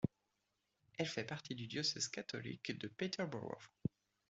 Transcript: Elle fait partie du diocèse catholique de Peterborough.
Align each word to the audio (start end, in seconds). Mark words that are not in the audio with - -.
Elle 0.97 1.05
fait 1.05 1.23
partie 1.25 1.53
du 1.53 1.67
diocèse 1.67 2.07
catholique 2.07 2.75
de 2.75 2.87
Peterborough. 2.87 3.69